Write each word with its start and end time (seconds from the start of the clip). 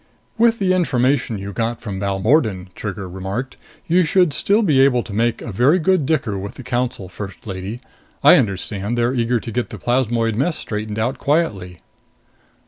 "With 0.35 0.57
the 0.57 0.73
information 0.73 1.37
you 1.37 1.53
got 1.53 1.79
from 1.79 1.99
Balmordan," 1.99 2.69
Trigger 2.73 3.07
remarked, 3.07 3.55
"you 3.85 4.03
should 4.03 4.33
still 4.33 4.63
be 4.63 4.81
able 4.81 5.03
to 5.03 5.13
make 5.13 5.43
a 5.43 5.51
very 5.51 5.77
good 5.77 6.07
dicker 6.07 6.39
with 6.39 6.55
the 6.55 6.63
Council, 6.63 7.07
First 7.07 7.45
Lady. 7.45 7.81
I 8.23 8.37
understand 8.37 8.97
they're 8.97 9.11
very 9.11 9.21
eager 9.21 9.39
to 9.39 9.51
get 9.51 9.69
the 9.69 9.77
plasmoid 9.77 10.33
mess 10.35 10.57
straightened 10.57 10.97
out 10.97 11.19
quietly." 11.19 11.81